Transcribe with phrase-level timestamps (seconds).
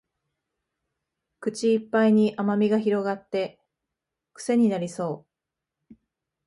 [1.41, 3.59] 口いっぱいに甘味が広がって
[4.33, 5.27] クセになりそ
[5.91, 5.95] う